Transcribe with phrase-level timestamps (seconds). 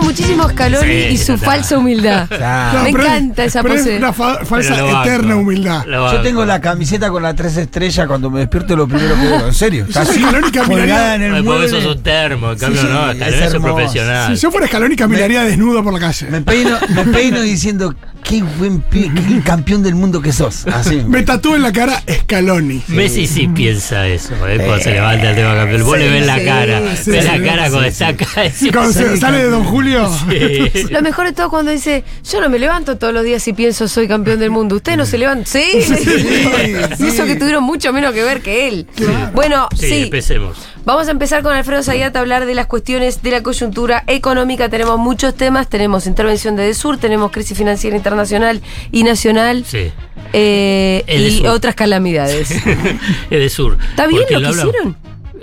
[0.00, 1.38] amo muchísimo a Scaloni Sí, y su total.
[1.46, 2.28] falsa humildad.
[2.28, 2.82] Claro.
[2.84, 3.92] Me pero encanta esa pero pose.
[3.94, 5.02] Es una fa- falsa banco.
[5.02, 5.84] eterna humildad.
[5.86, 9.46] Yo tengo la camiseta con las tres estrellas cuando me despierto lo primero que veo.
[9.46, 9.84] En serio.
[9.88, 11.98] Está Yo así, soy Scaloni, caminaría- colgada en el porque eso es mueble.
[11.98, 14.36] un termo, en cambio sí, no, es es profesional.
[14.36, 16.26] Si yo fuera Scaloni, caminaría desnudo por la calle.
[16.30, 20.66] Me peino, me peino diciendo, qué buen pi- qué campeón del mundo que sos.
[20.66, 20.96] Así.
[21.06, 22.82] Me tatúo en la cara Scaloni.
[22.88, 24.56] Messi sí piensa eso, ¿eh?
[24.58, 25.84] cuando se levanta el tema campeón.
[25.84, 27.88] Vos Sí, le ves la cara, sí, ves sí, la cara sí, cuando sí.
[27.88, 28.26] está acá.
[28.72, 30.10] Cuando se- sale de Don Julio.
[30.30, 30.84] Sí.
[30.90, 33.88] Lo mejor de todo cuando dice, yo no me levanto todos los días y pienso
[33.88, 34.76] soy campeón del mundo.
[34.76, 35.46] Ustedes no se levantan.
[35.46, 35.62] Sí,
[36.98, 38.86] y eso que tuvieron mucho menos que ver que él.
[39.34, 40.02] Bueno, Sí, sí.
[40.04, 40.56] empecemos.
[40.84, 44.68] Vamos a empezar con Alfredo Zayat a hablar de las cuestiones de la coyuntura económica.
[44.68, 49.92] Tenemos muchos temas, tenemos intervención de Desur, tenemos crisis financiera internacional y nacional Sí.
[50.32, 51.04] eh,
[51.42, 52.50] y otras calamidades.
[53.30, 53.76] Es de sur.
[53.90, 54.96] ¿Está bien Porque lo que hicieron?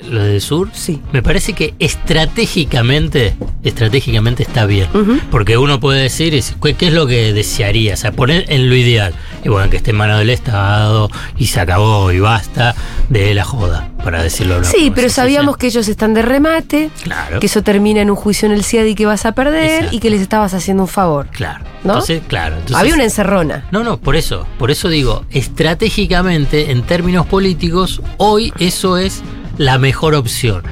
[0.09, 1.01] Lo de sur, Sí.
[1.12, 4.87] me parece que estratégicamente, estratégicamente está bien.
[5.31, 7.93] Porque uno puede decir, ¿qué, qué es lo que desearía?
[7.95, 9.13] O sea, poner en lo ideal.
[9.43, 12.76] Y bueno, que esté en manos del Estado y se acabó y basta
[13.09, 17.39] de la joda, para decirlo Sí, pero sabíamos que ellos están de remate, Claro.
[17.39, 19.95] que eso termina en un juicio en el CIAD y que vas a perder Exacto.
[19.95, 21.27] y que les estabas haciendo un favor.
[21.32, 21.63] Claro.
[21.84, 21.93] ¿No?
[21.93, 22.55] Entonces, claro.
[22.55, 23.65] Entonces, Había una encerrona.
[23.71, 29.21] No, no, por eso, por eso digo, estratégicamente, en términos políticos, hoy eso es
[29.58, 30.63] la mejor opción.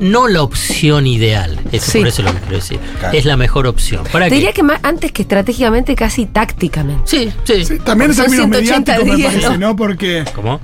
[0.00, 1.98] No la opción ideal, eso, Sí.
[1.98, 2.80] por eso lo que quiero decir.
[2.98, 3.16] Claro.
[3.16, 4.02] Es la mejor opción.
[4.10, 4.34] ¿Para qué?
[4.34, 7.02] diría que más, antes que estratégicamente, casi tácticamente.
[7.04, 7.64] Sí, sí.
[7.64, 9.68] Sí, también en términos 180 mediáticos, me días, parece, ¿no?
[9.68, 9.76] ¿no?
[9.76, 10.60] Porque ¿Cómo?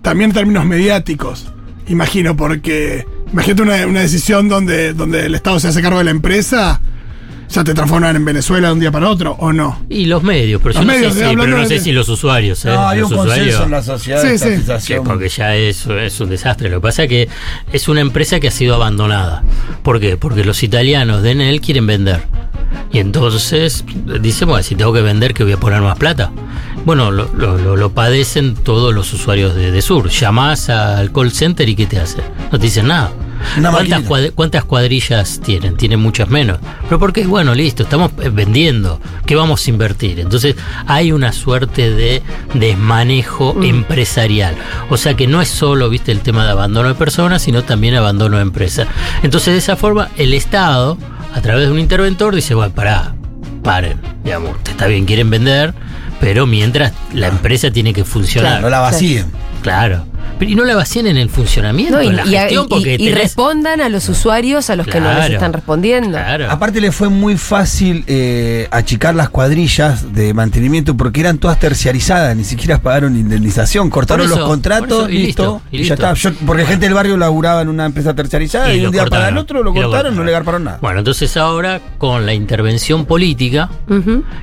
[0.00, 1.52] también en términos mediáticos,
[1.88, 6.12] imagino, porque imagínate una, una decisión donde, donde el Estado se hace cargo de la
[6.12, 6.80] empresa,
[7.48, 9.82] ya te transforman en Venezuela de un día para otro, ¿o no?
[9.88, 11.92] Y los medios, pero Los yo no medios, sé, si, pero no de- sé si
[11.92, 12.68] los usuarios, ¿eh?
[12.68, 14.72] No, hay los un consenso usuarios- en la sociedad Sí, de sí.
[14.80, 16.68] Sí, porque ya es, es un desastre.
[16.68, 17.28] Lo que pasa es que
[17.72, 19.42] es una empresa que ha sido abandonada.
[19.82, 20.16] ¿Por qué?
[20.16, 22.22] Porque los italianos de Enel quieren vender.
[22.92, 23.84] Y entonces
[24.20, 26.30] dicen, bueno, si tengo que vender, que voy a poner más plata.
[26.84, 30.08] Bueno, lo, lo- lo- lo padecen todos los usuarios de, de Sur.
[30.10, 32.18] Llamás al call center y ¿qué te hace?
[32.52, 33.10] No te dicen nada.
[33.56, 34.02] Una ¿Cuántas,
[34.34, 35.76] cuántas cuadrillas tienen?
[35.76, 36.58] Tienen muchas menos.
[36.84, 39.00] Pero porque, bueno, listo, estamos eh, vendiendo.
[39.26, 40.20] ¿Qué vamos a invertir?
[40.20, 40.56] Entonces
[40.86, 42.22] hay una suerte de
[42.54, 44.56] desmanejo empresarial.
[44.90, 47.94] O sea que no es solo, viste, el tema de abandono de personas, sino también
[47.94, 48.88] abandono de empresas.
[49.22, 50.98] Entonces de esa forma el Estado,
[51.34, 53.14] a través de un interventor, dice, bueno, pará,
[53.62, 55.74] paren, digamos, está bien, quieren vender,
[56.20, 58.52] pero mientras la empresa tiene que funcionar.
[58.52, 59.26] Claro, no la vacíen.
[59.62, 60.04] Claro.
[60.38, 62.68] Pero, y no la vacían en el funcionamiento, No, y, en la y- gestión, y-
[62.68, 66.10] porque y tenés- respondan a los usuarios a los que no les están respondiendo.
[66.10, 66.50] Claro.
[66.50, 72.36] Aparte le fue muy fácil eh, achicar las cuadrillas de mantenimiento porque eran todas terciarizadas,
[72.36, 75.94] ni siquiera pagaron indemnización, cortaron eso, los contratos, eso, y listo, listo, y y ya
[75.94, 75.94] listo.
[75.94, 76.14] está.
[76.14, 79.10] Yo- porque gente del barrio laburaba en una empresa terciarizada y, lo un día para
[79.10, 79.34] cortaron.
[79.36, 80.78] el otro lo Y cortaron, no le garparon nada.
[80.80, 83.68] Bueno, entonces ahora con la intervención política,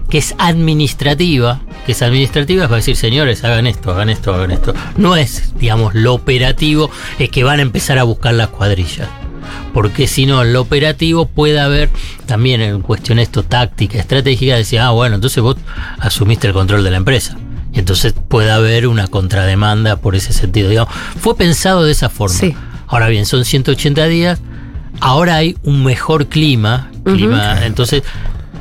[0.09, 4.51] que es administrativa, que es administrativa es para decir, señores, hagan esto, hagan esto, hagan
[4.51, 4.73] esto.
[4.97, 9.07] No es, digamos, lo operativo, es que van a empezar a buscar las cuadrillas.
[9.73, 11.89] Porque si no, en lo operativo puede haber
[12.25, 15.57] también en cuestión esto táctica, estratégica, decir, ah, bueno, entonces vos
[15.99, 17.37] asumiste el control de la empresa.
[17.73, 20.69] Y entonces puede haber una contrademanda por ese sentido.
[20.69, 22.35] Digamos, fue pensado de esa forma.
[22.35, 22.55] Sí.
[22.87, 24.39] Ahora bien, son 180 días.
[25.01, 26.89] Ahora hay un mejor clima.
[27.03, 28.03] clima entonces,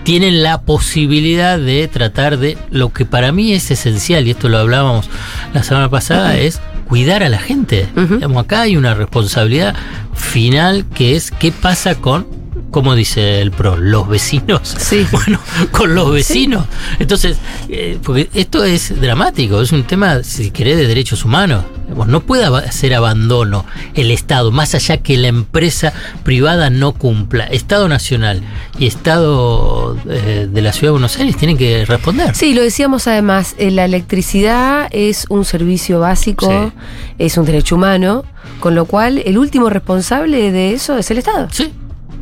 [0.03, 4.59] tienen la posibilidad de tratar de lo que para mí es esencial, y esto lo
[4.59, 5.09] hablábamos
[5.55, 7.89] la semana pasada, es cuidar a la gente.
[7.95, 9.75] Digamos, acá hay una responsabilidad
[10.15, 12.27] final que es qué pasa con,
[12.71, 14.61] como dice el PRO, los vecinos.
[14.79, 15.07] Sí.
[15.13, 15.41] Bueno,
[15.71, 16.67] con los vecinos.
[16.99, 21.65] Entonces, eh, porque esto es dramático, es un tema, si querés, de derechos humanos.
[22.07, 23.65] No puede hacer abandono
[23.95, 27.45] el Estado, más allá que la empresa privada no cumpla.
[27.45, 28.43] Estado Nacional
[28.79, 32.35] y Estado eh, de la Ciudad de Buenos Aires tienen que responder.
[32.35, 36.73] Sí, lo decíamos además, eh, la electricidad es un servicio básico,
[37.19, 38.25] es un derecho humano,
[38.61, 41.49] con lo cual el último responsable de eso es el Estado.
[41.51, 41.73] Sí.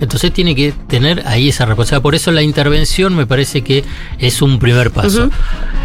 [0.00, 2.03] Entonces tiene que tener ahí esa responsabilidad.
[2.03, 3.85] Por eso la intervención me parece que
[4.19, 5.31] es un primer paso.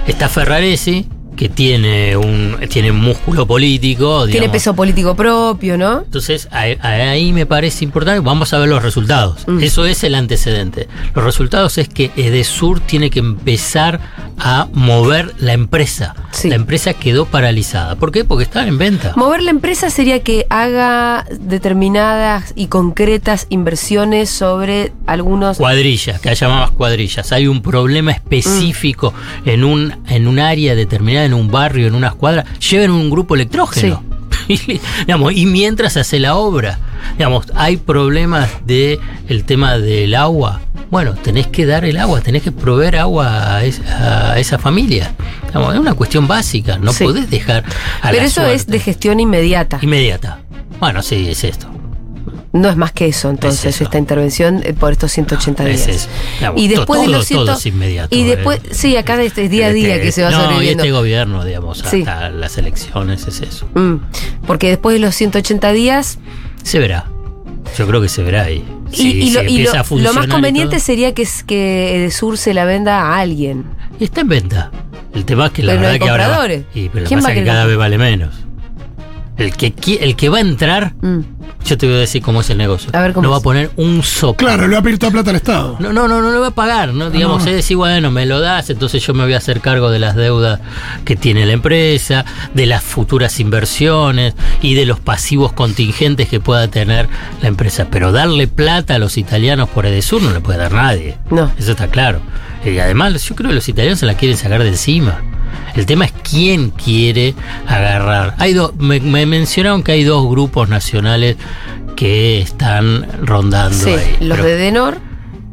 [0.08, 1.08] Está Ferraresi,
[1.38, 4.26] que tiene un tiene músculo político.
[4.26, 4.52] Tiene digamos.
[4.52, 6.00] peso político propio, ¿no?
[6.00, 9.48] Entonces ahí, ahí me parece importante, vamos a ver los resultados.
[9.48, 9.64] Mm.
[9.64, 10.90] Eso es el antecedente.
[11.16, 14.02] Los resultados es que Edesur tiene que empezar
[14.38, 16.16] a mover la empresa.
[16.32, 16.50] Sí.
[16.50, 17.96] La empresa quedó paralizada.
[17.96, 18.26] ¿Por qué?
[18.26, 19.14] Porque estaba en venta.
[19.16, 25.58] Mover la empresa sería que haga determinadas y concretas inversiones sobre algunos...
[25.58, 27.32] Cuadrillas, que haya más cuadrillas.
[27.32, 29.14] Hay un problema específico
[29.46, 32.44] en un en un área determinada, en un barrio, en una escuadra.
[32.70, 34.04] Lleven un grupo electrógeno.
[34.50, 36.80] Y, digamos, y mientras se hace la obra,
[37.18, 38.98] digamos, hay problemas de
[39.28, 40.62] el tema del agua.
[40.90, 45.14] Bueno, tenés que dar el agua, tenés que proveer agua a, es- a esa familia.
[45.48, 47.04] Digamos, es una cuestión básica, no Sí.
[47.04, 47.66] podés dejar
[48.02, 49.80] a Pero la eso es de gestión inmediata.
[49.82, 50.40] inmediata.
[50.80, 51.68] Bueno, sí, es esto.
[52.54, 53.84] No es más que eso, entonces, Es eso.
[53.84, 55.82] esta intervención eh, por estos 180 días.
[55.82, 56.10] Es eso.
[56.40, 58.36] Digamos, Y después to- de todo- los 100 todo es inmediato, Y eh.
[58.36, 60.84] después, sí, acá este es día a día Este- que se va no, sobreviviendo.
[60.84, 62.00] y este gobierno, digamos, Sí.
[62.02, 63.68] hasta las elecciones es eso.
[63.76, 63.96] Mm,
[64.48, 66.20] porque después de los 180 días.
[66.64, 67.06] Se verá.
[67.78, 68.64] Yo creo que se verá ahí.
[68.92, 70.86] Y, Si- y lo, y lo- más conveniente todo.
[70.86, 73.66] sería que, es- que Edesur se la venda a alguien.
[74.00, 74.72] Y está en venta.
[75.14, 76.28] El tema es que la Pero no verdad que ahora.
[76.30, 78.34] va- y, pero ¿Quién pasa va es que cada vez vale menos.
[79.38, 81.20] El que, el que va a entrar, Mm.
[81.64, 82.90] yo te voy a decir cómo es el negocio.
[82.94, 84.38] A ver, ¿cómo no va a poner un sopa.
[84.38, 85.76] Claro, le va a pedir toda plata al Estado.
[85.80, 87.12] No, no, no, no lo va a pagar, ¿no?
[87.12, 87.50] Digamos, no.
[87.50, 90.16] es decir, bueno, me lo das, entonces yo me voy a hacer cargo de las
[90.16, 90.60] deudas
[91.06, 92.26] que tiene la empresa,
[92.56, 97.08] de las futuras inversiones y de los pasivos contingentes que pueda tener
[97.42, 97.88] la empresa.
[97.92, 101.18] Pero darle plata a los italianos por Edesur no le puede dar nadie.
[101.30, 101.52] No.
[101.60, 102.22] Eso está claro.
[102.66, 105.22] Y además, yo creo que los italianos se la quieren sacar de encima.
[105.76, 107.36] El tema es quién quiere
[107.68, 108.36] agarrar.
[108.40, 111.38] Hay dos, me, me mencionaron que hay dos grupos nacionales
[111.96, 114.18] que están rondando Sí, ahí.
[114.22, 114.98] los pero- de Denor,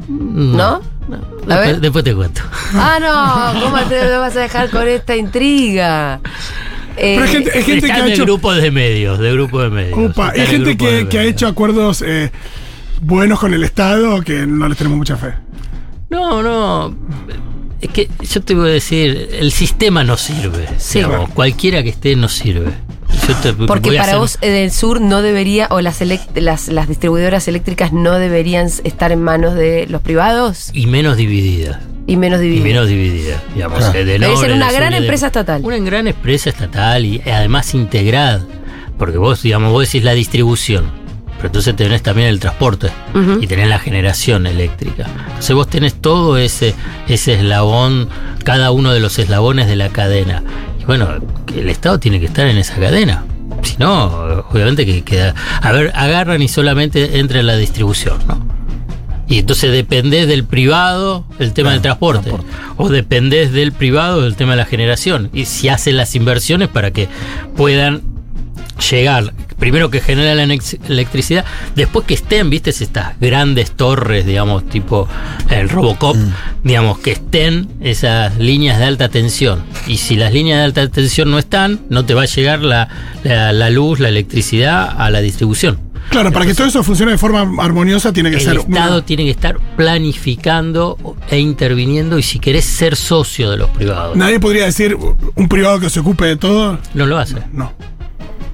[0.08, 0.64] ¿no?
[0.66, 1.80] A Después, ver.
[1.80, 2.40] después te cuento.
[2.74, 2.98] Ah,
[3.54, 6.20] no, ¿cómo te vas a dejar con esta intriga?
[6.96, 8.24] Eh, Pero hay gente, hay gente que ha hecho.
[8.24, 9.98] grupos de medios, de grupos de medios.
[9.98, 12.30] Upa, Están hay en gente que, que ha hecho acuerdos eh,
[13.02, 15.34] buenos con el Estado que no les tenemos mucha fe.
[16.08, 16.94] No, no.
[17.84, 20.66] Es que yo te voy a decir, el sistema no sirve.
[20.78, 20.98] Sí.
[21.00, 22.72] digamos, cualquiera que esté no sirve.
[23.66, 26.00] Porque para hacer- vos del sur no debería, o las,
[26.34, 31.80] las, las distribuidoras eléctricas no deberían estar en manos de los privados Y menos dividida.
[32.06, 32.64] y menos Y divididas.
[32.68, 33.42] menos dividida.
[33.54, 33.98] Digamos, Claro.
[33.98, 35.60] eh, de Debe ser una gran y de- empresa estatal.
[35.64, 38.44] Una gran empresa estatal y además integrada.
[38.98, 40.86] Porque vos, digamos, vos decís la distribución.
[41.36, 42.90] Pero entonces tenés también el transporte
[43.40, 45.06] y tenés la generación eléctrica.
[45.28, 46.74] Entonces vos tenés todo ese,
[47.08, 48.08] ese eslabón,
[48.44, 50.42] cada uno de los eslabones de la cadena.
[50.80, 51.08] Y bueno,
[51.54, 53.24] el Estado tiene que estar en esa cadena.
[53.62, 55.34] Si no, obviamente que queda.
[55.60, 58.54] A ver, agarran y solamente entra en la distribución, ¿no?
[59.26, 62.30] Y entonces dependés del privado el tema del transporte.
[62.76, 65.30] O dependés del privado el tema de la generación.
[65.32, 67.08] Y si hacen las inversiones para que
[67.56, 68.02] puedan
[68.90, 69.32] llegar.
[69.58, 71.44] Primero que genera la electricidad,
[71.76, 75.08] después que estén, viste, estas grandes torres, digamos, tipo
[75.50, 76.16] el Robocop,
[76.62, 79.62] digamos, que estén esas líneas de alta tensión.
[79.86, 82.88] Y si las líneas de alta tensión no están, no te va a llegar la,
[83.22, 85.78] la- la luz, la electricidad a la distribución.
[86.10, 89.06] Claro, para que todo eso funcione de forma armoniosa tiene que El ser Estado una-
[89.06, 90.98] tiene que estar planificando
[91.30, 94.16] e interviniendo y si querés ser socio de los privados.
[94.16, 94.96] Nadie podría decir
[95.34, 96.78] un privado que se ocupe de todo.
[96.94, 97.36] No lo hace.
[97.52, 97.72] No.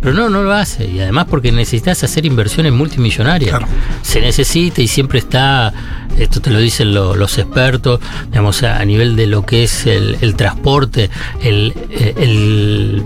[0.01, 0.87] Pero no, no lo hace.
[0.89, 3.51] Y además porque necesitas hacer inversiones multimillonarias.
[3.51, 3.67] Claro.
[4.03, 5.73] Se necesita y siempre está,
[6.19, 8.01] esto te lo dicen lo- los expertos,
[8.31, 11.11] digamos, a, a nivel de lo que es el, el transporte,
[11.43, 13.03] el, eh, el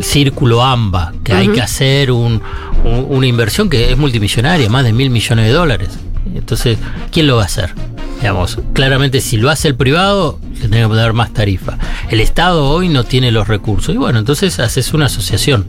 [0.00, 2.40] círculo AMBA, que hay que hacer un-
[2.84, 5.90] un- una inversión que es multimillonaria, más de mil millones de dólares.
[6.34, 6.78] Entonces,
[7.12, 7.74] ¿quién lo va a hacer?
[8.20, 11.76] Digamos, claramente si lo hace el privado, le tiene que dar más tarifa.
[12.08, 13.94] El Estado hoy no tiene los recursos.
[13.94, 15.66] Y bueno, entonces haces una asociación,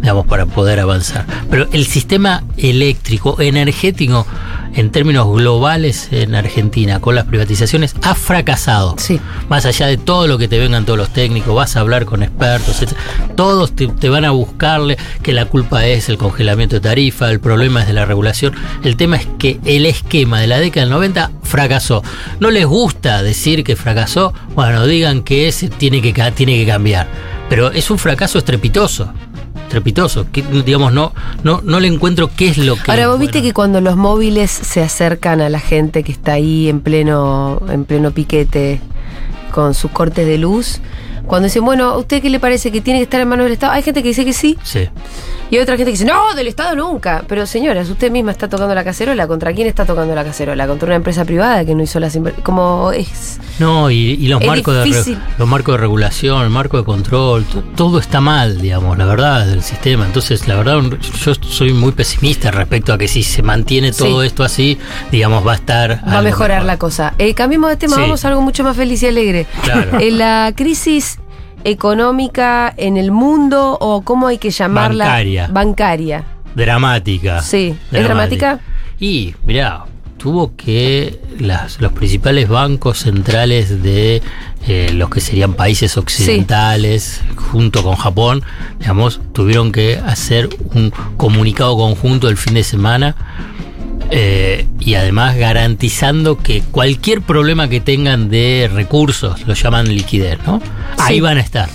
[0.00, 1.26] digamos, para poder avanzar.
[1.50, 4.26] Pero el sistema eléctrico, energético,
[4.74, 8.94] en términos globales en Argentina, con las privatizaciones, ha fracasado.
[8.98, 9.20] Sí.
[9.48, 12.22] Más allá de todo lo que te vengan todos los técnicos, vas a hablar con
[12.22, 12.92] expertos, etc.
[13.36, 17.40] todos te, te van a buscarle que la culpa es el congelamiento de tarifa, el
[17.40, 18.54] problema es de la regulación.
[18.84, 22.02] El tema es que el esquema de la década del 90 fracasó.
[22.38, 27.08] No les gusta decir que fracasó, bueno, digan que ese tiene que, tiene que cambiar.
[27.48, 29.12] Pero es un fracaso estrepitoso.
[29.70, 30.26] Estrepitoso.
[30.32, 31.12] Que, digamos, no,
[31.44, 32.90] no, no le encuentro qué es lo que.
[32.90, 36.68] Ahora, vos viste que cuando los móviles se acercan a la gente que está ahí
[36.68, 38.80] en pleno, en pleno piquete
[39.52, 40.80] con sus cortes de luz,
[41.30, 43.52] cuando dicen, bueno, ¿a usted qué le parece que tiene que estar en manos del
[43.52, 43.72] Estado?
[43.72, 44.88] Hay gente que dice que sí Sí.
[45.50, 47.22] y hay otra gente que dice, no, del Estado nunca.
[47.28, 49.26] Pero señoras, usted misma está tocando la cacerola.
[49.28, 50.66] ¿Contra quién está tocando la cacerola?
[50.66, 52.44] ¿Contra una empresa privada que no hizo las inversiones?
[52.44, 53.38] Como es...
[53.60, 57.62] No, y, y los marcos de los marcos de regulación, el marco de control, to-
[57.76, 60.04] todo está mal, digamos, la verdad del sistema.
[60.06, 60.80] Entonces, la verdad,
[61.24, 64.26] yo soy muy pesimista respecto a que si se mantiene todo Sí.
[64.26, 64.78] esto así,
[65.12, 66.66] digamos, va a estar Va a mejorar mejor.
[66.66, 67.14] la cosa.
[67.18, 68.02] Eh, cambiemos de tema, Sí.
[68.02, 69.46] vamos a algo mucho más feliz y alegre.
[69.62, 69.90] Claro.
[70.00, 71.18] Eh, la crisis
[71.64, 75.48] económica en el mundo o cómo hay que llamarla Bancaria.
[75.50, 76.24] bancaria.
[76.54, 77.42] Dramática.
[77.42, 77.76] Sí.
[77.92, 78.58] ¿Es dramática?
[78.98, 79.84] Y, mirá,
[80.18, 84.20] tuvo que las- los principales bancos centrales de
[84.68, 88.42] eh, los que serían países occidentales, junto con Japón,
[88.78, 93.16] digamos, tuvieron que hacer un comunicado conjunto el fin de semana
[94.10, 100.60] eh, y además garantizando que cualquier problema que tengan de recursos, lo llaman liquidez, ¿no?
[100.98, 101.68] Ahí van a estar,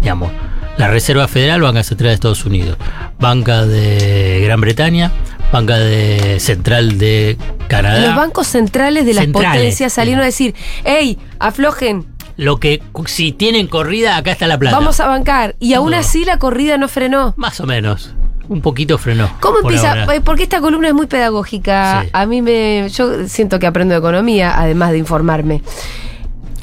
[0.00, 0.30] digamos.
[0.78, 2.76] La Reserva Federal, Banca Central de Estados Unidos,
[3.20, 5.12] Banca de Gran Bretaña,
[5.52, 7.36] Banca de Central de
[7.68, 8.00] Canadá.
[8.06, 9.50] Los bancos centrales de las Centrales.
[9.58, 12.06] potencias salieron a decir, hey, aflojen,
[12.38, 14.74] Lo que si tienen corrida, acá está la plata.
[14.78, 15.54] vamos a bancar.
[15.60, 15.98] Y aún No.
[15.98, 17.34] así la corrida no frenó.
[17.36, 18.14] Más o menos.
[18.52, 19.30] Un poquito frenó.
[19.40, 20.02] ¿Cómo por empieza?
[20.02, 20.20] ahora.
[20.22, 22.02] Porque esta columna es muy pedagógica.
[22.02, 22.10] Sí.
[22.12, 22.88] A mí me.
[22.90, 25.62] Yo siento que aprendo economía, además de informarme.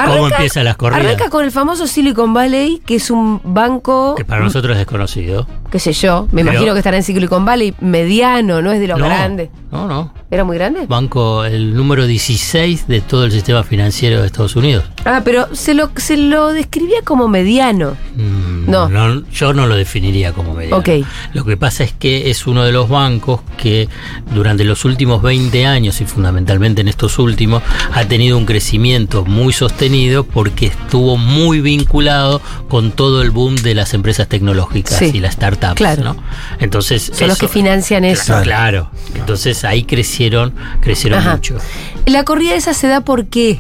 [0.05, 1.05] ¿Cómo empiezan las corridas?
[1.05, 5.47] Arranca con el famoso Silicon Valley, que es un banco, Que para nosotros es desconocido.
[5.71, 8.87] Qué sé yo, me Pero- imagino que estará en Silicon Valley, mediano, no es de
[8.87, 9.49] los grandes.
[9.71, 10.11] No, no.
[10.31, 10.85] ¿Era muy grande?
[10.87, 14.83] Banco, el número 16 de todo el sistema financiero de Estados Unidos.
[15.05, 17.95] Ah, pero se lo, se lo describía como mediano.
[18.15, 18.89] Mm, No.
[19.31, 20.77] Yo no lo definiría como mediano.
[20.77, 20.89] Ok.
[21.33, 23.87] Lo que pasa es que es uno de los bancos que
[24.33, 27.61] durante los últimos 20 años y fundamentalmente en estos últimos
[27.93, 33.75] ha tenido un crecimiento muy sostenido porque estuvo muy vinculado con todo el boom de
[33.75, 35.11] las empresas tecnológicas Sí.
[35.13, 35.58] y las startups.
[35.75, 36.03] Claro.
[36.03, 36.17] ¿no?
[36.59, 38.25] Entonces, Son los eso- que financian eso.
[38.25, 38.91] Claro, claro.
[39.15, 41.35] Entonces ahí crecieron, crecieron Ajá.
[41.35, 41.57] mucho.
[42.05, 43.59] La corrida esa se da por qué?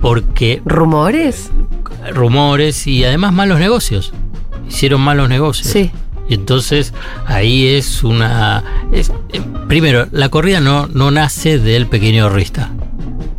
[0.00, 1.50] Porque ¿Rumores?
[2.14, 4.12] rumores y además malos negocios.
[4.68, 5.68] Hicieron malos negocios.
[5.68, 5.90] Sí.
[6.28, 6.94] Y entonces
[7.26, 8.62] ahí es una...
[8.92, 12.70] es- eh, primero, la corrida no, no nace del pequeño ahorrista.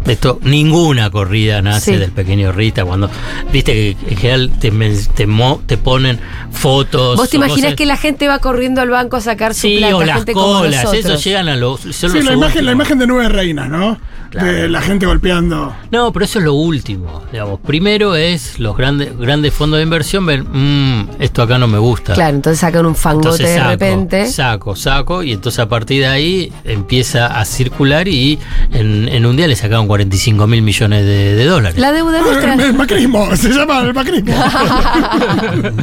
[0.06, 1.98] Esto, ninguna corrida nace Sí.
[2.00, 2.84] del pequeño ahorrista.
[2.86, 3.10] Cuando,
[3.54, 4.72] viste que en general te,
[5.16, 6.20] te, mo- te ponen
[6.52, 7.18] fotos.
[7.18, 9.78] ¿Vos te imaginas cosas- que la gente va corriendo al banco a sacar su Sí,
[9.78, 9.96] plata?
[9.98, 11.82] o las gente como colas, eso llegan a los...
[11.82, 13.98] Sí, los la imagen, la imagen de nueve reinas, ¿no?
[14.32, 15.76] De la gente golpeando.
[15.92, 17.22] No, pero eso es lo último.
[17.34, 17.60] Digamos.
[17.60, 22.14] Primero es los grandes, grandes fondos de inversión ven, "Mm, esto acá no me gusta.
[22.14, 24.26] Claro, entonces sacan un fangote Entonces de saco, repente.
[24.28, 28.40] saco, saco, y entonces a partir de ahí empieza a circular y
[28.72, 31.80] en, en un día le sacaron 45 mil millones de, de dólares.
[31.80, 32.54] La deuda nuestra.
[32.56, 34.34] El macrismo, se llama el macrismo.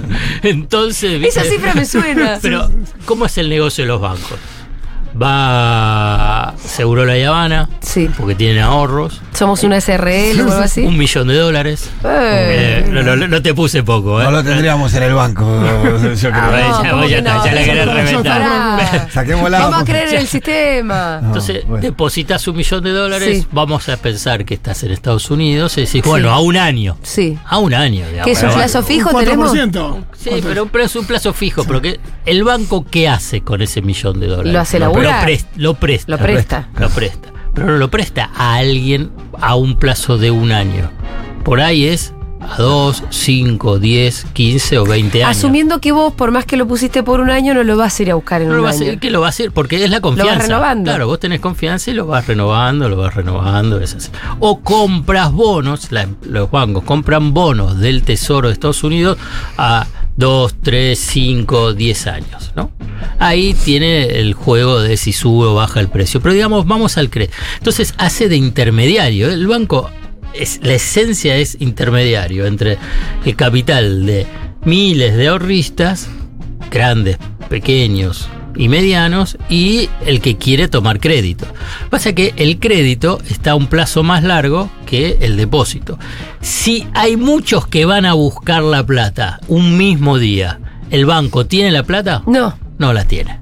[0.43, 2.39] entonces, Esa cifra me suena.
[2.43, 2.71] Pero,
[3.05, 4.39] ¿cómo es el negocio de los bancos?
[5.21, 8.09] Va Seguro La Habana, Sí.
[8.17, 10.83] porque tienen ahorros, Somos una SRL o algo así.
[10.83, 11.91] un millón de dólares.
[12.05, 12.85] Eh.
[12.85, 14.25] Eh, no, no- no te puse poco, ¿eh?
[14.25, 15.43] No lo tendríamos en el banco,
[16.15, 16.51] yo Ah, creo.
[16.51, 18.41] bueno, ya, ¿cómo vos ya que la querés reventar.
[18.43, 19.09] Pará.
[19.13, 19.59] Saquémosla.
[19.61, 21.19] Vamos a creer en el sistema.
[21.21, 21.83] No, Entonces, bueno.
[21.83, 23.47] depositas un millón de dólares, Sí.
[23.53, 26.09] vamos a pensar que estás en Estados Unidos y decís, Sí.
[26.09, 26.97] bueno, a un año.
[27.03, 27.39] Sí.
[27.47, 28.25] A un año, digamos.
[28.25, 29.11] ¿Qué es un plazo fijo?
[29.11, 29.25] 4%.
[29.25, 30.05] tenemos?
[30.19, 34.21] Sí, pero, pero es un plazo fijo, porque el banco, ¿qué hace con ese millón
[34.21, 34.53] de dólares?
[34.53, 35.27] ¿Lo hace Lo laburar?
[35.29, 36.13] pres- Lo presta.
[36.13, 36.69] Lo presta.
[36.79, 37.29] Lo presta.
[37.55, 40.91] Pero no lo presta a alguien a un plazo de un año.
[41.45, 42.13] Por ahí es
[42.51, 45.37] a 2, 5, 10, 15 o 20 años.
[45.37, 48.03] Asumiendo que vos, por más que lo pusiste por un año, no lo vas a
[48.03, 48.83] ir a buscar en No un lo va a año.
[48.83, 49.53] hacer, ¿Qué lo va a hacer?
[49.53, 50.47] Porque es la confianza.
[50.47, 50.85] renovando.
[50.91, 53.81] Claro, vos tenés confianza y lo vas renovando, lo vas renovando.
[53.81, 54.11] Es así.
[54.41, 59.19] O compras bonos, la- los bancos compran bonos del Tesoro de Estados Unidos
[59.57, 59.87] a
[60.17, 62.53] 2, 3, 5, 10 años.
[62.57, 62.73] ¿no?
[63.21, 66.21] Ahí tiene el juego de si sube o baja el precio.
[66.21, 67.37] Pero digamos, vamos al crédito.
[67.59, 69.31] Entonces hace de intermediario.
[69.31, 69.91] El banco,
[70.35, 72.79] es, la esencia es intermediario entre
[73.25, 74.27] el capital de
[74.65, 76.09] miles de ahorristas
[76.71, 77.19] grandes,
[77.49, 81.47] pequeños y medianos y el que quiere tomar crédito.
[81.91, 85.99] Pasa que el crédito está a un plazo más largo que el depósito.
[86.41, 91.71] Si hay muchos que van a buscar la plata un mismo día, ¿el banco tiene
[91.71, 92.23] la plata?
[92.27, 92.59] No.
[92.79, 93.39] No la tiene.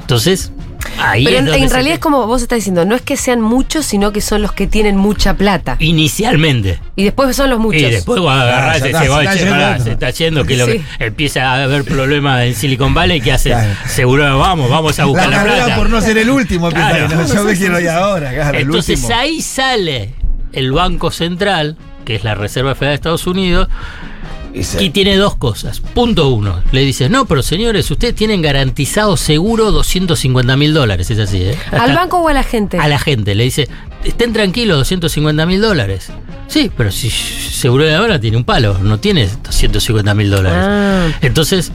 [0.00, 0.52] Entonces,
[0.98, 3.84] ahí Pero en, se- realidad es como vos estás diciendo, no es que sean muchos,
[3.86, 5.76] sino que son los que tienen mucha plata.
[5.78, 6.78] Inicialmente.
[6.96, 7.80] Y después son los muchos.
[7.82, 9.84] Y después va a agarrar Ah, ya ese está, se va, se yendo pará, otro.
[9.84, 10.84] se está yendo, que lo Sí.
[10.98, 13.50] que empieza a haber problemas en Silicon Valley, ¿qué hace?
[13.50, 13.72] Claro.
[13.86, 15.76] Seguro vamos, vamos a La buscar la, carrera plata.
[15.76, 17.08] por no ser el último, Claro.
[17.08, 19.18] que no, yo me quiero ir ahora, claro, el Entonces último.
[19.18, 20.14] ahí sale
[20.52, 23.68] el Banco Central, que es la Reserva Federal de Estados Unidos,
[24.54, 25.80] Y tiene dos cosas.
[25.80, 31.18] Punto uno, le dices, no, pero señores, ustedes tienen garantizado seguro 250 mil dólares, es
[31.18, 31.58] así, ¿eh?
[31.72, 32.78] ¿Al banco o a la gente?
[32.78, 33.68] A la gente, le dice,
[34.04, 36.10] estén tranquilos, 250 mil dólares.
[36.46, 40.58] Sí, pero si seguro de ahora tiene un palo, no tiene 250 mil dólares.
[40.60, 41.08] Ah.
[41.20, 41.72] Entonces,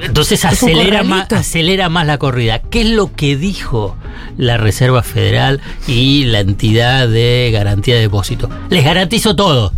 [0.00, 2.62] entonces acelera más, acelera más la corrida.
[2.62, 3.96] ¿Qué es lo que dijo
[4.36, 8.50] la Reserva Federal y la entidad de garantía de depósito?
[8.70, 9.72] Les garantizo todo.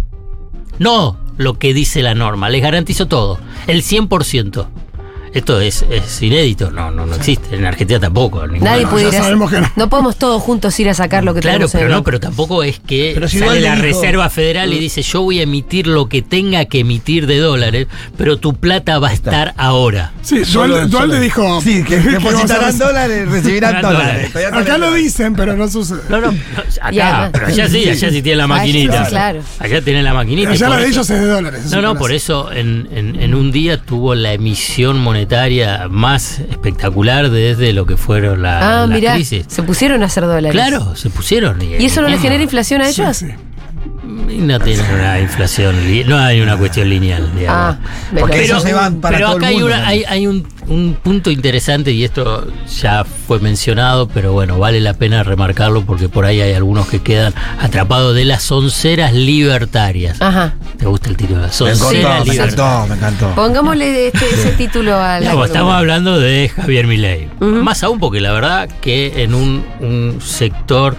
[0.79, 3.39] No lo que dice la norma, les garantizo todo.
[3.67, 4.67] El 100%.
[5.39, 7.55] Esto es, es inédito, no, no, no existe.
[7.55, 8.45] En Argentina tampoco.
[8.47, 9.89] Nadie No, puede ir a sabemos que no.
[9.89, 12.19] podemos todos juntos ir a sacar lo que Claro, tenemos en pero el no, pero
[12.21, 15.43] tampoco es que Pero si sale la dijo- Reserva Federal y dice yo voy a
[15.45, 20.13] emitir lo que tenga que emitir de dólares, pero tu plata va a estar ahora.
[20.23, 21.61] Sí, Solo- Dualde, Dualde dijo.
[21.63, 24.33] Sí, que a depositarán dólares, recibirán dólares.
[24.33, 24.53] dólares.
[24.53, 26.01] No Acá lo dicen, pero no sucede.
[26.09, 26.39] No, no, no,
[26.83, 29.07] acá, pero allá sí, allá sí tienen la maquinita.
[29.09, 29.41] claro.
[29.61, 30.51] Allá tienen la maquinita.
[30.51, 31.65] y Allá por la de eso- ellos es de dólares.
[31.71, 35.28] No, no, por eso en, en- en un día tuvo la emisión monetaria
[35.91, 39.45] más espectacular desde lo que fueron la, Ah, las mirá, crisis.
[39.49, 40.53] se pusieron a hacer dólares.
[40.53, 41.61] Claro, se pusieron.
[41.63, 43.17] ¿Y eso no le genera inflación a Sí, ellos?
[43.19, 43.27] sí.
[44.31, 45.75] Y No tiene una inflación,
[46.07, 47.77] no hay una cuestión lineal, digamos.
[47.77, 47.79] Ah,
[48.19, 49.87] Porque ellos se van para pero todo el acá hay, mundo, una- ¿no?
[49.87, 52.47] hay, hay un, un punto interesante y esto
[52.81, 57.01] ya fue mencionado, pero bueno, vale la pena remarcarlo porque por ahí hay algunos que
[57.01, 60.21] quedan atrapados de las onceras libertarias.
[60.21, 60.55] Ajá.
[60.79, 61.41] ¿Te gusta el título?
[61.41, 62.01] Me Onceras encantó, me
[62.33, 62.39] libertarias.
[62.55, 63.35] encantó, me encantó.
[63.35, 65.21] Pongámosle este- ese título al.
[65.23, 67.29] Digamos, estamos hablando de Javier Milei.
[67.41, 70.97] Más aún porque la verdad que en un, un sector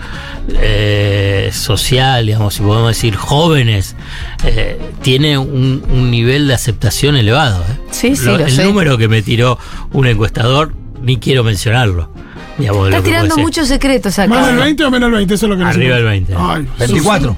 [0.62, 3.96] eh, social, digamos, si podemos decir jóvenes,
[4.44, 7.62] eh, tiene un, un nivel de aceptación elevado.
[7.62, 7.78] ¿eh?
[7.92, 8.64] Sí, sí, lo el sé.
[8.64, 9.58] número que me tiró
[9.94, 12.10] un encuestador, ni quiero mencionarlo.
[12.58, 14.28] Digamos, Estás lo tirando muchos secretos acá.
[14.28, 15.34] ¿Más del 20 o menos del 20?
[15.34, 16.58] Eso es lo que Arriba del importa.
[16.58, 16.70] 20.
[16.80, 17.38] Ay, 24.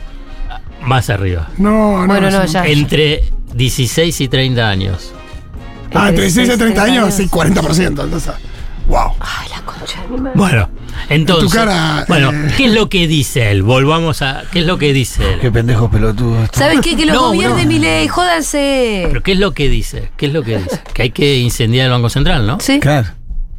[0.83, 1.47] Más arriba.
[1.57, 2.07] No, no.
[2.07, 2.65] Bueno, no, ya.
[2.65, 5.13] Entre 16 y 30 años.
[5.93, 7.29] Ah, entre 16 y 30 años, sí, sí.
[7.29, 7.87] 40%.
[7.87, 8.31] Entonces,
[8.87, 9.11] wow.
[9.19, 10.07] Ay, la concha de
[10.91, 11.07] mi madre.
[11.07, 11.53] Bueno, entonces.
[11.59, 12.53] cara, bueno, eh.
[12.57, 13.63] ¿qué es lo que dice él?
[13.63, 14.43] Volvamos a.
[14.51, 15.39] ¿Qué es lo que dice él?
[15.39, 16.43] Qué pendejos pelotudos.
[16.45, 16.59] estos.
[16.59, 16.95] ¿Sabes qué?
[16.95, 17.67] Que los No, gobierne no.
[17.69, 19.05] mi ley, jódanse.
[19.07, 20.09] Pero ¿qué es lo que dice?
[20.17, 20.81] ¿Qué es lo que dice?
[20.93, 22.59] Que hay que incendiar el Banco Central, ¿no?
[22.59, 22.79] Sí.
[22.79, 23.07] Claro.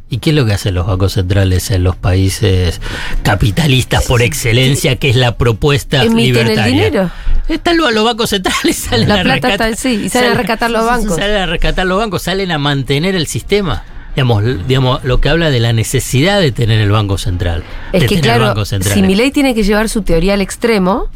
[0.09, 2.79] ¿Y qué es lo que hacen los bancos centrales en los países
[3.23, 6.65] capitalistas por excelencia, que es la propuesta Emiten el libertaria?
[6.85, 7.11] dinero.
[7.49, 9.69] Están los, los bancos centrales, salen La a plata rescatar.
[9.71, 11.15] está- sí, y salen a rescatar los bancos.
[11.15, 13.83] Salen a rescatar los bancos, salen a mantener el sistema.
[14.15, 17.63] Digamos, digamos, lo que habla de la necesidad de tener el Banco Central.
[17.91, 21.09] Es que claro, si mi ley tiene que llevar su teoría al extremo,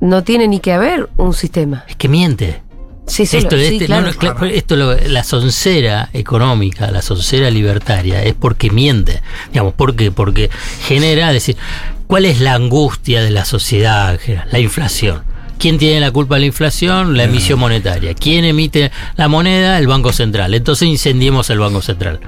[0.00, 1.84] no tiene ni que haber un sistema.
[1.88, 2.62] Es que miente.
[3.06, 4.06] Sí, Esto, sí, este- claro.
[4.06, 9.20] no, no, claro, esto lo- la soncera económica, la soncera libertaria, es porque miente.
[9.52, 10.12] Digamos, ¿por qué?
[10.12, 10.48] Porque
[10.86, 11.56] genera, es decir,
[12.06, 14.18] ¿cuál es la angustia de la sociedad?
[14.52, 15.22] La inflación.
[15.60, 17.18] ¿Quién tiene la culpa de la inflación?
[17.18, 18.14] La emisión monetaria.
[18.14, 19.78] ¿Quién emite la moneda?
[19.78, 20.54] El Banco Central.
[20.54, 22.18] Entonces incendiemos el Banco Central.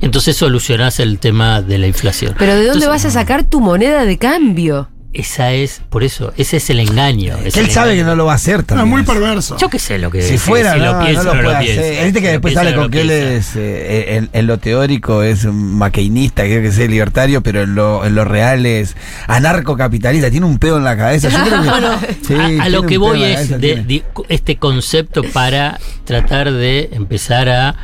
[0.00, 2.34] Entonces solucionás el tema de la inflación.
[2.36, 4.88] Pero ¿de dónde Entonces, vas a sacar tu moneda de cambio?
[5.12, 7.36] Esa es, por eso, ese es el engaño.
[7.44, 8.88] es Que él el sabe que no lo va a hacer también.
[8.88, 9.56] muy perverso.
[9.56, 11.54] Yo qué sé lo que Si fuera, si no, lo piensa, no lo no puede
[11.54, 12.04] lo piensa.
[12.04, 15.24] Viste que Si después sale no con que él es, eh, en, en lo teórico
[15.24, 18.96] es un maquinista, creo que sea libertario, pero en lo, en lo real es
[19.26, 20.30] anarcocapitalista.
[20.30, 21.28] Tiene un pedo en la cabeza.
[21.28, 23.82] Yo creo que, Sí, a, lo que voy es cabeza, de, tiene.
[23.84, 27.74] de este concepto para tratar de empezar a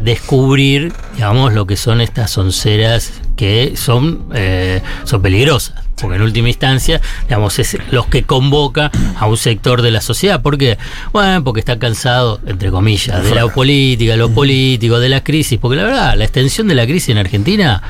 [0.00, 5.82] descubrir, digamos, lo que son estas onceras que son, eh, son peligrosas.
[6.00, 10.42] Porque en última instancia, digamos, es los que convoca a un sector de la sociedad.
[10.42, 10.76] ¿Por qué?
[11.12, 15.58] Bueno, porque está cansado, entre comillas, de la política, de los políticos, de la crisis.
[15.58, 17.80] Porque la verdad, la extensión de la crisis en Argentina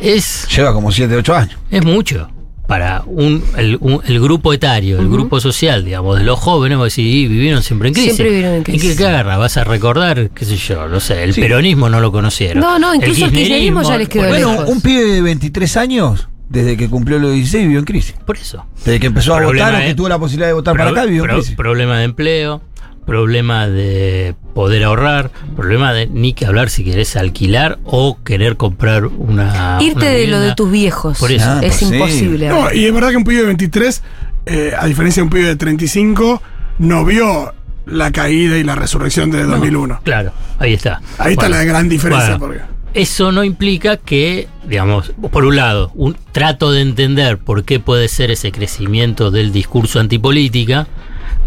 [0.00, 1.58] es Lleva como 7, 8 años.
[1.70, 2.30] es mucho.
[2.68, 6.94] Para un, el, un- el grupo etario, el grupo social, digamos, de los jóvenes, vos
[6.94, 8.14] decís, "Y vivieron siempre en crisis.
[8.14, 8.90] Siempre vivieron en ¿Y crisis.
[8.90, 9.38] qué, qué agarra?
[9.38, 11.40] ¿Vas a recordar, qué sé yo, no sé, el Sí.
[11.40, 12.60] peronismo no lo conocieron?
[12.60, 14.54] No, no, incluso el kirchnerismo ya les quedó lejos.
[14.56, 18.14] Bueno, un pibe de 23 años, desde que cumplió los 16, vivió en crisis.
[18.26, 18.66] por eso.
[18.84, 21.04] Desde que empezó a Problema votar o que tuvo la posibilidad de votar para acá,
[21.06, 21.56] vivió en pro- crisis.
[21.56, 22.60] problema de empleo,
[23.08, 29.06] problema de poder ahorrar, problema de ni que hablar si querés alquilar o querer comprar
[29.06, 29.78] una.
[29.80, 31.18] Irte una de lo de tus viejos.
[31.18, 31.46] Por eso.
[31.48, 31.84] Ah, es pues sí.
[31.86, 32.48] imposible.
[32.48, 34.02] No, y es verdad que un pibe de 23,
[34.44, 36.42] eh, a diferencia de un pibe de 35,
[36.80, 37.54] no vio
[37.86, 40.00] la caída y la resurrección de 2001.
[40.04, 41.00] Claro, ahí está.
[41.16, 42.36] Ahí está la gran diferencia.
[42.36, 42.60] bueno, porque
[42.92, 48.08] Eso no implica que, digamos, por un lado, un trato de entender por qué puede
[48.08, 50.86] ser ese crecimiento del discurso antipolítica,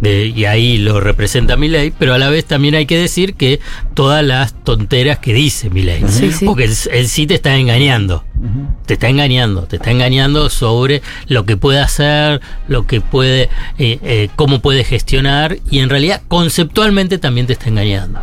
[0.01, 3.35] de, y ahí lo representa mi ley, pero a la vez también hay que decir
[3.35, 3.59] que
[3.93, 6.45] todas las tonteras que dice mi ley, Sí, sí.
[6.45, 8.25] porque él, él sí te está engañando.
[8.87, 13.43] Te está engañando, te está engañando sobre lo que puede hacer, lo que puede,
[13.77, 18.19] eh, eh, cómo puede gestionar, y en realidad conceptualmente también te está engañando.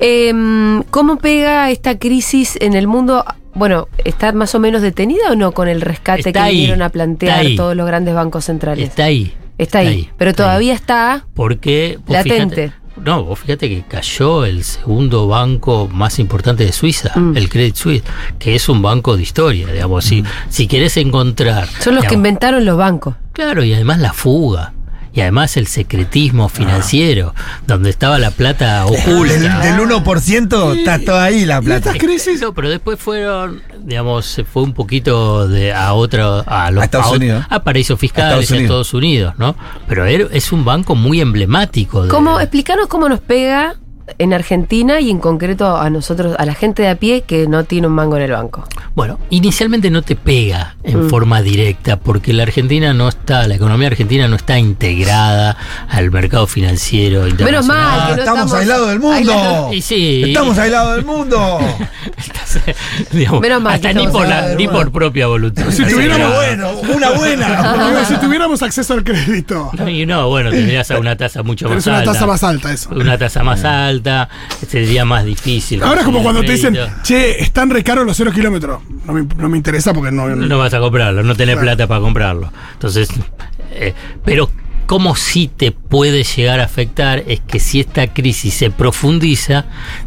[0.00, 3.24] Em, ¿Cómo pega esta crisis en el mundo?
[3.54, 6.82] Bueno, ¿está más o menos detenida o no con el rescate Está que ahí, vinieron
[6.82, 8.88] a plantear todos los grandes bancos centrales?
[8.88, 9.34] Está ahí.
[9.58, 11.98] Está ahí, pero está todavía está Porque.
[12.06, 12.68] Latente.
[12.68, 12.72] fíjate-
[13.04, 17.36] no, vos fíjate que cayó el segundo banco más importante de Suiza, Mm.
[17.36, 18.02] el Credit Suisse,
[18.40, 20.04] que es un banco de historia, digamos.
[20.04, 21.68] Si, si querés encontrar.
[21.80, 23.14] Son los que inventaron los bancos.
[23.32, 24.72] Claro, y además la fuga.
[25.18, 27.34] Y además el secretismo financiero,
[27.66, 29.32] donde estaba la plata oculta.
[29.32, 31.92] Del, del 1% está toda ahí la plata.
[31.98, 32.40] Crisis.
[32.40, 36.84] No, pero después fueron, digamos, se fue un poquito de a otro, a los A
[36.84, 37.44] Estados Unidos.
[37.50, 38.70] a paraísos fiscales A Estados en Unidos.
[38.70, 39.56] Estados Unidos, ¿no?
[39.88, 42.04] Pero es un banco muy emblemático.
[42.04, 43.74] De, ¿Cómo, explícanos cómo nos pega
[44.18, 47.64] en Argentina y en concreto a nosotros, a la gente de a pie que no
[47.64, 48.64] tiene un mango en el banco.
[48.94, 51.10] Bueno, inicialmente no te pega en Mm.
[51.10, 55.56] forma directa porque la Argentina no está, la economía argentina no está integrada
[55.88, 57.76] al mercado financiero Menos internacional.
[57.76, 59.70] mal que no estamos, estamos aislados del mundo.
[59.72, 60.22] Y sí.
[60.26, 61.58] Estamos aislados del mundo.
[63.12, 65.70] Digamos, Menos mal hasta ni por, la- ni por propia voluntad.
[65.70, 67.76] Si Pero tuviéramos- bueno, una buena.
[67.92, 71.66] Porque si tuviéramos acceso al crédito, No, y no, bueno, tendrías a una tasa mucho
[71.68, 72.12] más tenés una alta.
[72.12, 72.90] tasa más alta eso.
[72.90, 73.97] Una tasa más alta,
[74.68, 75.82] sería más difícil.
[75.82, 78.80] Ahora es como cuando te dicen, che, están re caros los cero kilómetros.
[79.04, 80.28] No me, no me interesa porque no.
[80.28, 81.66] no vas a comprarlo, no tenés Claro.
[81.66, 82.52] plata para comprarlo.
[82.74, 83.08] Entonces,
[83.72, 84.50] eh, pero
[84.86, 89.66] cómo sí te puede llegar a afectar es que si esta crisis se profundiza,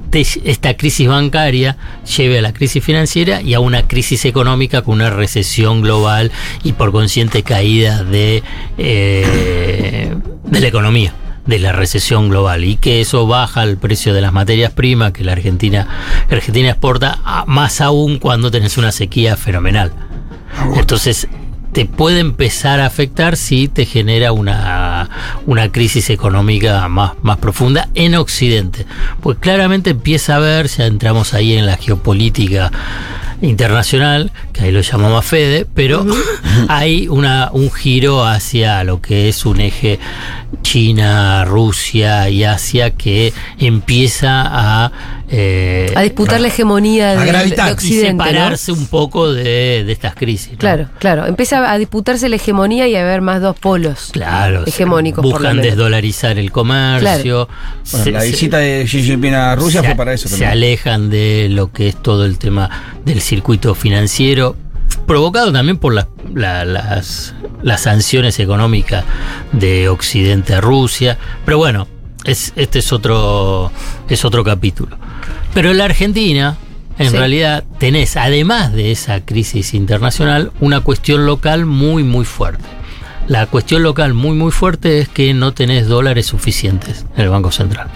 [0.10, 1.77] te- esta crisis bancaria
[2.17, 6.32] lleve a la crisis financiera y a una crisis económica con una recesión global
[6.63, 8.41] y por consciente caída de,
[8.80, 11.13] eh, de la economía
[11.45, 15.23] de la recesión global y que eso baja el precio de las materias primas que
[15.23, 15.88] la Argentina
[16.30, 19.91] Argentina exporta más aún cuando tenés una sequía fenomenal.
[20.75, 21.27] Entonces,
[21.71, 25.10] te puede empezar a afectar si te genera una,
[25.45, 28.86] una crisis económica más, más profunda en Occidente.
[29.21, 32.71] Pues claramente empieza a ver, ya entramos ahí en la geopolítica
[33.41, 36.06] internacional, que ahí lo llamamos FEDE, pero
[36.67, 39.99] hay una, un giro hacia lo que es un eje
[40.62, 44.91] China, Rusia y Asia que empieza a...
[45.34, 47.65] eh, A disputar la hegemonía gravitar.
[47.65, 48.13] de Y y Occidente.
[48.15, 48.24] ¿no?
[48.26, 50.52] separarse un poco de, de estas crisis.
[50.54, 50.58] ¿no?
[50.58, 51.26] Claro, claro.
[51.26, 55.24] Empieza a disputarse la hegemonía y a haber más dos polos Claro, hegemónicos.
[55.24, 57.48] buscan desdolarizar el comercio.
[57.91, 60.34] Bueno, se- la se- visita de Xi Jinping a Rusia se- fue para eso Se
[60.36, 60.52] también.
[60.52, 62.70] alejan de lo que es todo el tema
[63.06, 64.56] del circuito financiero,
[65.08, 69.06] provocado también por las, la- las, las sanciones económicas
[69.54, 71.17] de Occidente a Rusia.
[71.46, 71.88] Pero bueno,
[72.25, 73.71] es, este es otro,
[74.10, 74.97] es otro capítulo.
[75.53, 76.57] Pero en la Argentina,
[76.97, 77.17] en Sí.
[77.17, 82.63] realidad, tenés, además de esa crisis internacional, una cuestión local muy, muy fuerte.
[83.27, 87.51] La cuestión local muy, muy fuerte es que no tenés dólares suficientes en el Banco
[87.51, 87.88] Central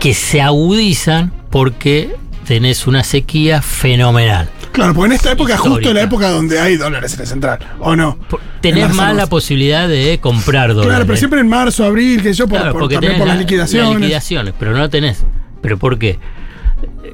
[0.00, 2.14] que se agudizan porque
[2.46, 4.50] tenés una sequía fenomenal.
[4.72, 7.58] Claro, porque en esta época, justo en la época donde hay dólares en el central,
[7.80, 8.18] ¿o no?
[8.28, 8.40] Por-
[8.72, 10.88] Tenés más la posibilidad de comprar dólares.
[10.88, 13.36] Claro, pero siempre en marzo, abril, que yo, por, Claro, por- porque también por las
[13.36, 13.90] la- liquidaciones.
[13.92, 15.24] las liquidaciones, pero no tenés.
[15.60, 16.18] ¿Pero por qué?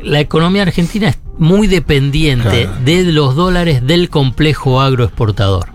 [0.03, 2.79] La economía argentina es muy dependiente Claro.
[2.85, 5.67] de los dólares del complejo agroexportador.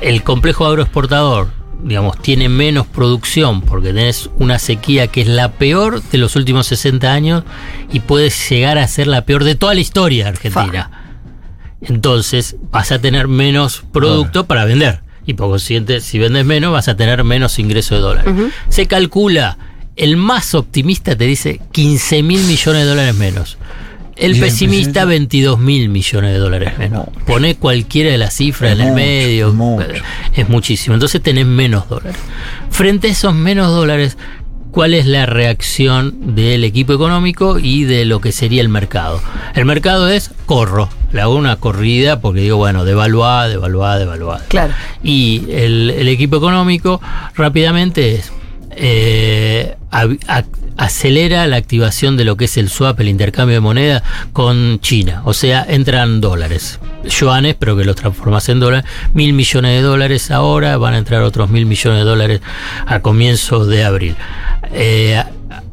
[0.00, 1.48] El complejo agroexportador,
[1.84, 6.66] digamos, tiene menos producción porque tenés una sequía que es la peor de los últimos
[6.66, 7.44] 60 años
[7.92, 10.90] y puede llegar a ser la peor de toda la historia Argentina.
[11.82, 15.00] Entonces vas a tener menos producto para vender.
[15.26, 18.34] Y por consiguiente, si vendes menos, vas a tener menos ingreso de dólares.
[18.68, 19.56] Se calcula,
[19.96, 23.58] el más optimista te dice 15 mil millones de dólares menos.
[24.16, 27.06] El pesimista, pesimista- 22 mil millones de dólares menos.
[27.26, 29.52] Pone cualquiera de las cifras Es en el medio.
[29.54, 29.86] mucho.
[30.34, 30.94] Es muchísimo.
[30.94, 32.16] Entonces tenés menos dólares.
[32.70, 34.18] Frente a esos menos dólares,
[34.70, 39.20] ¿cuál es la reacción del equipo económico y de lo que sería el mercado?
[39.54, 40.88] El mercado es corro.
[41.12, 44.44] Le hago una corrida porque digo, bueno, devaluada, devaluada, devaluada.
[44.48, 44.72] Claro.
[45.02, 47.00] Y el, el equipo económico
[47.34, 48.32] rápidamente es,
[48.74, 49.76] eh,
[50.76, 55.22] acelera la activación de lo que es el swap, el intercambio de moneda con China.
[55.24, 58.90] O sea, entran dólares, yuanes, pero que los transformas en dólares.
[59.12, 62.40] Mil millones de dólares ahora, van a entrar otros mil millones de dólares
[62.86, 64.16] a comienzos de abril.
[64.72, 65.22] Eh,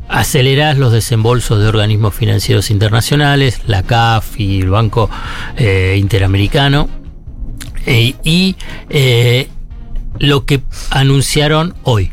[0.10, 5.10] acelerás los desembolsos de organismos financieros internacionales, la CAF y el Banco
[5.56, 6.90] eh, Interamericano.
[7.86, 8.56] Eh, y
[8.90, 9.48] eh,
[10.18, 12.12] lo que anunciaron hoy,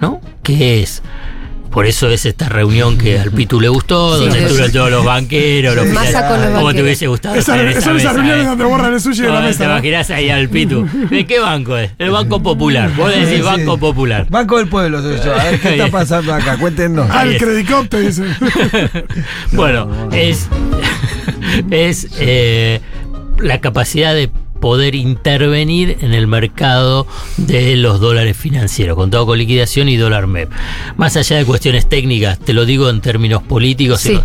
[0.00, 0.20] ¿no?
[0.42, 1.02] Que es,
[1.70, 5.04] por eso es esta reunión que al Pitu le gustó, Sí, donde estuvieron todos los
[5.04, 6.30] banqueros, los Masa financieros.
[6.30, 7.34] con los ¿Cómo te hubiese gustado?
[7.34, 8.48] Esa- estar en esa son esas mesa, reuniones eh?
[8.48, 9.58] donde borran el sushi de la No, mesa.
[9.58, 9.70] Te ¿no?
[9.72, 10.88] imaginás ahí al Pitu.
[11.10, 11.90] ¿De qué banco es?
[11.98, 12.90] El Banco Popular.
[12.96, 13.80] Vos decís Sí, Banco sí.
[13.80, 14.26] Popular.
[14.30, 15.34] Banco del Pueblo soy yo.
[15.34, 16.56] A ver qué está pasando acá.
[16.56, 17.08] Cuéntenos.
[17.10, 17.38] Ah, el.
[17.38, 18.24] Credicop te dice.
[19.52, 20.48] Bueno, es,
[21.70, 22.80] es eh,
[23.38, 29.88] la capacidad de poder intervenir en el mercado de los dólares financieros, contado con liquidación
[29.88, 30.50] y dólar MEP.
[30.96, 34.18] Más allá de cuestiones técnicas, te lo digo en términos políticos, Sí.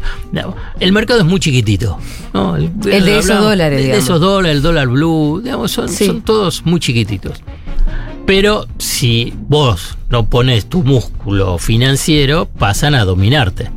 [0.80, 1.98] el mercado es muy chiquitito.
[2.34, 2.56] ¿no?
[2.56, 4.04] El de esos dólares, de digamos.
[4.06, 6.06] esos dólares, el dólar blue, digamos, son, Sí.
[6.08, 7.42] son todos muy chiquititos.
[8.26, 13.70] Pero si vos no pones tu músculo financiero, pasan a dominarte.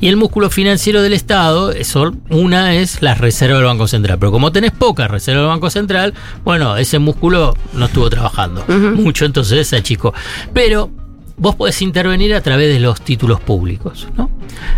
[0.00, 4.18] Y el músculo financiero del Estado, eso, una es la reserva del Banco Central.
[4.18, 6.12] Pero como tenés poca reserva del Banco Central,
[6.44, 10.12] bueno, ese músculo no estuvo trabajando mucho, entonces se achicó.
[10.52, 10.90] Pero
[11.36, 14.30] vos podés intervenir a través de los títulos públicos, ¿no?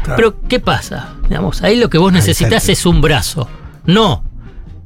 [0.02, 0.16] Claro.
[0.16, 1.14] Pero, ¿qué pasa?
[1.28, 3.48] Digamos, ahí lo que vos necesitas es un brazo,
[3.86, 4.24] no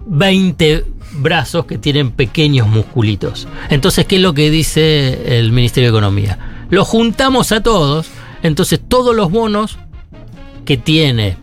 [0.06, 3.48] 20 brazos que tienen pequeños musculitos.
[3.68, 6.38] Entonces, ¿qué es lo que dice el Ministerio de Economía?
[6.70, 8.08] Los juntamos a todos,
[8.42, 9.78] entonces todos los bonos
[10.64, 11.36] que tiene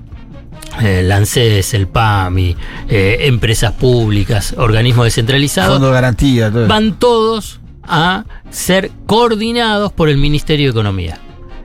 [0.81, 2.55] eh, el ANSES, el PAMI,
[2.87, 6.69] eh, empresas públicas, organismos descentralizados, Fondo de garantía, todo eso.
[6.69, 11.19] van todos a ser coordinados por el Ministerio de Economía.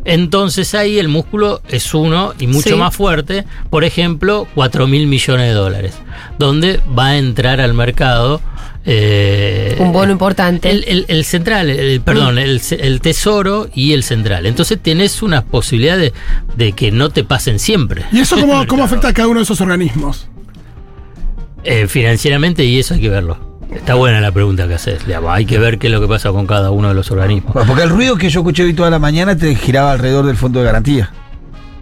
[0.04, 2.74] Entonces ahí el músculo es uno y mucho Sí.
[2.74, 5.94] más fuerte, por ejemplo, 4 mil millones de dólares,
[6.38, 8.40] donde va a entrar al mercado
[8.84, 10.68] eh, Un bono importante.
[10.68, 14.44] el, el- el central, el- perdón, el, ce- el tesoro y el central.
[14.44, 16.12] Entonces tenés una posibilidad de,
[16.56, 18.02] de que no te pasen siempre.
[18.10, 20.26] ¿Y eso cómo, cómo afecta a cada uno de esos organismos?
[21.62, 23.51] Eh, financieramente y eso hay que verlo.
[23.74, 25.00] Está buena la pregunta que haces.
[25.28, 27.52] Hay que ver qué es lo que pasa con cada uno de los organismos.
[27.54, 30.36] Bueno, porque el ruido que yo escuché hoy toda la mañana te giraba alrededor del
[30.36, 31.10] fondo de garantía.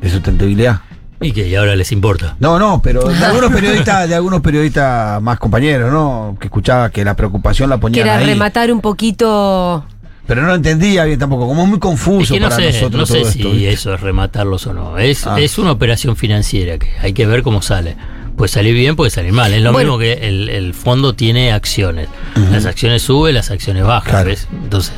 [0.00, 0.80] De sustentabilidad.
[1.20, 2.36] Y que y ahora les importa.
[2.40, 6.36] No, no, pero de algunos periodistas, de algunos periodistas más compañeros, ¿no?
[6.40, 8.24] Que escuchaba que la preocupación la que ponían era ahí.
[8.26, 9.84] rematar un poquito.
[10.26, 12.72] Pero no lo entendía bien tampoco, como es muy Es confuso que no para sé,
[12.72, 14.96] nosotros no sé todo si eso es rematarlos o no.
[14.96, 15.38] Es, Ah.
[15.40, 17.96] es una operación financiera que hay que ver cómo sale.
[18.40, 19.52] Puede salir bien, puede salir mal.
[19.52, 19.98] Es lo Bueno.
[19.98, 22.08] mismo que el, el fondo tiene acciones.
[22.50, 24.10] Las acciones suben, las acciones bajan.
[24.12, 24.28] Claro.
[24.30, 24.48] ¿ves?
[24.50, 24.94] Entonces,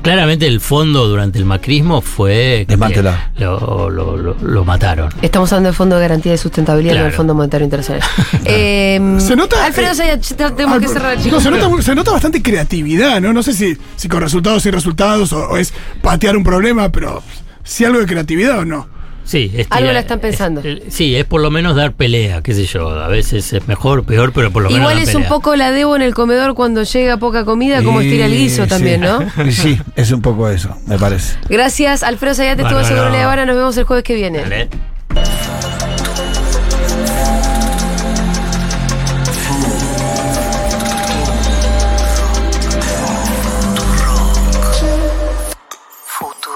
[0.00, 2.64] claramente el fondo durante el macrismo fue.
[2.66, 3.18] que Desmantelado.
[3.36, 5.10] Lo, lo- lo- lo mataron.
[5.20, 7.16] Estamos hablando del Fondo de Garantía de Sustentabilidad, no del Claro.
[7.18, 8.02] Fondo Monetario Internacional.
[8.46, 10.18] Eh, Se nota, Alfredo eh,
[10.56, 11.42] tenemos que cerrar, no, chicos.
[11.42, 13.32] se, nota, se nota bastante creatividad, ¿no?
[13.34, 17.22] No sé si, si con resultados sin resultados o, o es patear un problema, pero
[17.62, 18.88] si algo de creatividad o no.
[19.26, 20.60] Sí, es Algo la están pensando.
[20.60, 22.88] es- el- sí, es por lo menos dar pelea, qué sé yo.
[22.88, 24.80] A veces es mejor, peor, pero por lo menos.
[24.80, 28.26] Igual es un poco la debo en el comedor cuando llega poca comida, como estira
[28.26, 28.68] el guiso sí.
[28.68, 29.18] también, ¿no?
[29.50, 31.36] Sí, es un poco eso, me parece.
[31.48, 34.38] Gracias, Alfredo Zayat, estuvo seguro La nos vemos el jueves que viene.
[34.40, 34.68] Dale.